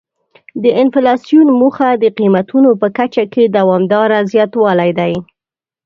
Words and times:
د 0.63 0.65
انفلاسیون 0.81 1.47
موخه 1.59 1.89
د 2.03 2.05
قیمتونو 2.19 2.69
په 2.81 2.87
کچه 2.97 3.23
کې 3.33 3.43
دوامداره 3.57 4.19
زیاتوالی 4.31 4.91
دی. 4.99 5.13